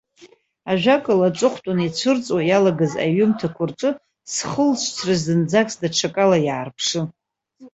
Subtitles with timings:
[0.71, 3.91] Ажәакала, аҵыхәтәан ицәырҵуа иалагаз аҩымҭақәа рҿы
[4.33, 7.07] схылҵшьҭра зынӡаск даҽакала иаарԥшын.